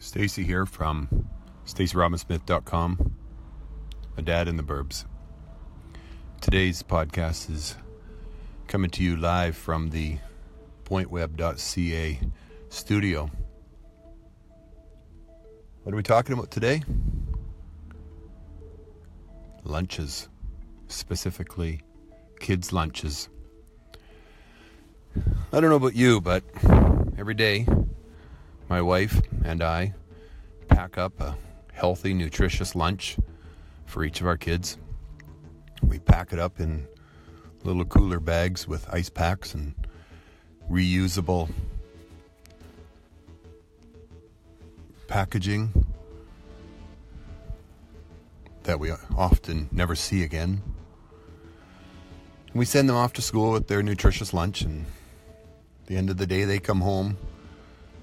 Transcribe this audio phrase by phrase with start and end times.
[0.00, 1.28] Stacy here from
[1.66, 3.14] StacyRobinSmith.com.
[4.16, 5.04] My dad in the burbs.
[6.40, 7.74] Today's podcast is
[8.68, 10.18] coming to you live from the
[10.84, 12.20] pointweb.ca
[12.68, 13.30] studio.
[15.82, 16.82] What are we talking about today?
[19.64, 20.28] Lunches,
[20.86, 21.82] specifically
[22.38, 23.28] kids' lunches.
[25.52, 26.44] I don't know about you, but
[27.18, 27.66] every day
[28.68, 29.94] my wife and I
[30.68, 31.36] pack up a
[31.72, 33.16] healthy, nutritious lunch
[33.86, 34.76] for each of our kids.
[35.82, 36.86] We pack it up in
[37.64, 39.74] little cooler bags with ice packs and
[40.70, 41.50] reusable
[45.06, 45.86] packaging
[48.64, 50.62] that we often never see again.
[52.52, 54.84] We send them off to school with their nutritious lunch, and
[55.80, 57.16] at the end of the day, they come home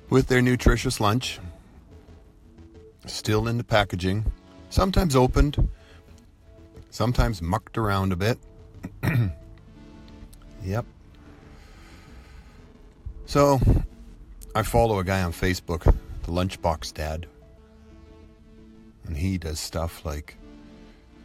[0.10, 1.40] with their nutritious lunch,
[3.06, 4.26] still in the packaging,
[4.70, 5.70] sometimes opened,
[6.90, 8.38] sometimes mucked around a bit.
[10.64, 10.86] yep.
[13.26, 13.60] So,
[14.54, 17.28] I follow a guy on Facebook, the Lunchbox Dad,
[19.06, 20.38] and he does stuff like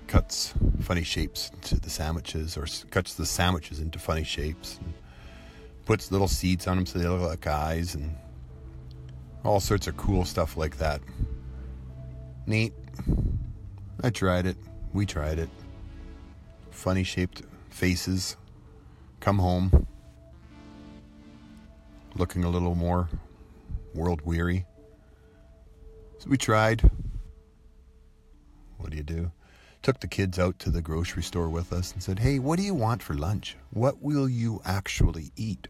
[0.06, 4.92] cuts funny shapes to the sandwiches or cuts the sandwiches into funny shapes and
[5.86, 8.16] puts little seeds on them so they look like eyes and
[9.44, 11.00] all sorts of cool stuff like that.
[12.46, 12.72] Neat.
[14.02, 14.56] I tried it.
[14.92, 15.48] We tried it.
[16.70, 18.36] Funny shaped faces.
[19.20, 19.86] Come home.
[22.16, 23.08] Looking a little more
[23.94, 24.66] world weary.
[26.18, 26.90] So we tried.
[28.78, 29.32] What do you do?
[29.82, 32.62] Took the kids out to the grocery store with us and said, Hey, what do
[32.62, 33.56] you want for lunch?
[33.70, 35.68] What will you actually eat?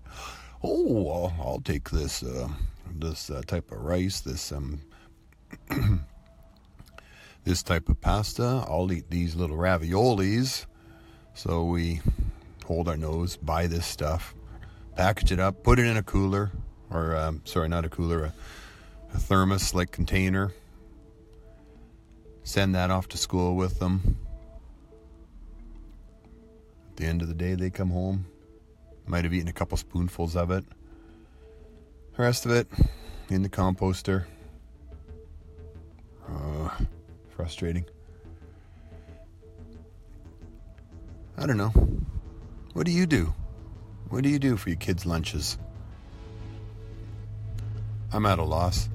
[0.63, 2.49] Oh, I'll, I'll take this uh,
[2.95, 4.81] this uh, type of rice, this um,
[7.45, 8.65] this type of pasta.
[8.69, 10.67] I'll eat these little raviolis.
[11.33, 12.01] So we
[12.67, 14.35] hold our nose, buy this stuff,
[14.97, 16.51] package it up, put it in a cooler,
[16.91, 18.33] or um, sorry, not a cooler, a,
[19.15, 20.53] a thermos like container.
[22.43, 24.19] Send that off to school with them.
[26.91, 28.27] At the end of the day, they come home.
[29.11, 30.65] Might have eaten a couple spoonfuls of it.
[32.17, 32.69] The rest of it
[33.29, 34.27] in the composter.
[36.29, 36.71] Uh,
[37.29, 37.85] frustrating.
[41.37, 41.73] I don't know.
[42.73, 43.35] What do you do?
[44.11, 45.59] What do you do for your kids' lunches?
[48.13, 48.89] I'm at a loss.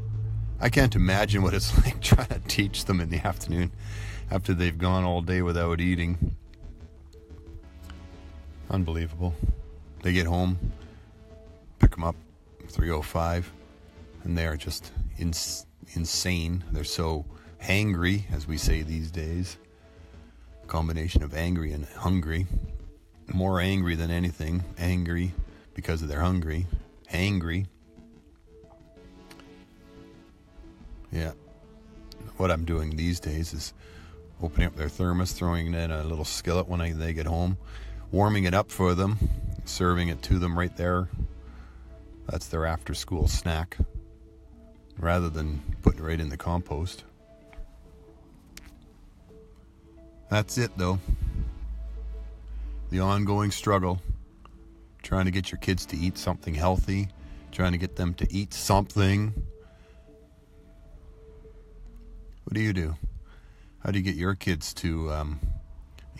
[0.62, 3.74] I can't imagine what it's like trying to teach them in the afternoon
[4.32, 6.38] after they've gone all day without eating.
[8.70, 9.36] Unbelievable.
[10.06, 10.60] They get home,
[11.80, 12.16] pick them up,
[12.68, 13.52] 305
[14.24, 16.64] and they are just ins- insane.
[16.72, 17.26] They're so
[17.60, 19.58] hangry as we say these days.
[20.64, 22.46] A combination of angry and hungry.
[23.34, 24.64] More angry than anything.
[24.78, 25.34] Angry
[25.74, 26.68] because they're hungry.
[27.12, 27.66] Angry
[31.12, 31.32] yeah.
[32.38, 33.74] What i'm doing these days is
[34.40, 37.58] opening up their thermos throwing in a little skillet when I, they get home
[38.12, 39.18] warming it up for them
[39.68, 41.10] serving it to them right there
[42.28, 43.78] that's their after school snack
[44.98, 47.04] rather than putting it right in the compost.
[50.30, 51.00] That's it though.
[52.90, 54.02] The ongoing struggle
[55.04, 57.10] trying to get your kids to eat something healthy,
[57.52, 59.34] trying to get them to eat something.
[62.44, 62.96] What do you do?
[63.80, 65.40] How do you get your kids to um,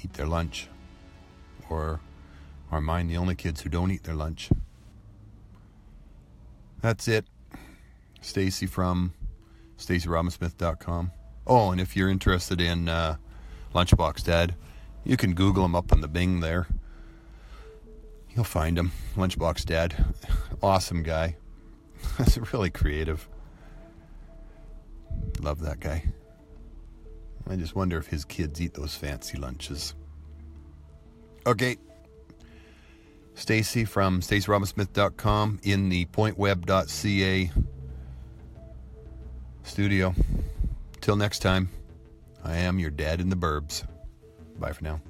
[0.04, 0.68] eat their lunch?
[1.68, 2.00] Or
[2.72, 4.50] are mine the only kids who don't eat their lunch?
[6.82, 7.26] That's it.
[8.22, 9.14] Stacy from
[9.78, 11.12] StacyRobinSmith.com.
[11.48, 13.18] Oh, and if you're interested in uh,
[13.74, 14.56] Lunchbox Dad,
[15.04, 16.68] you can Google him up on the Bing there.
[18.36, 18.92] You'll find him.
[19.16, 20.06] Lunchbox Dad.
[20.62, 21.38] Awesome guy.
[22.18, 23.28] That's really creative.
[25.40, 26.06] Love that guy.
[27.48, 29.94] I just wonder if his kids eat those fancy lunches.
[31.46, 31.78] Okay.
[33.36, 37.52] Stacy from StacyRobinSmith.com in the pointweb.ca
[39.64, 40.16] studio.
[41.02, 41.70] Till next time,
[42.44, 43.86] I am your dad in the burbs.
[44.58, 45.02] Bye for now.